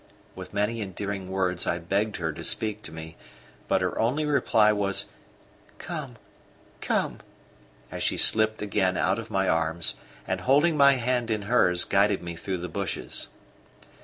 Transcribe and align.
With 0.35 0.51
many 0.51 0.81
endearing 0.81 1.27
words 1.29 1.67
I 1.67 1.77
begged 1.77 2.17
her 2.17 2.33
to 2.33 2.43
speak 2.43 2.81
to 2.81 2.91
me; 2.91 3.17
but 3.67 3.83
her 3.83 3.99
only 3.99 4.25
reply 4.25 4.71
was: 4.71 5.05
"Come 5.77 6.15
come," 6.81 7.19
as 7.91 8.01
she 8.01 8.17
slipped 8.17 8.63
again 8.63 8.97
out 8.97 9.19
of 9.19 9.29
my 9.29 9.47
arms 9.47 9.93
and, 10.27 10.41
holding 10.41 10.75
my 10.75 10.93
hand 10.93 11.29
in 11.29 11.43
hers, 11.43 11.85
guided 11.85 12.23
me 12.23 12.35
through 12.35 12.57
the 12.57 12.67
bushes. 12.67 13.27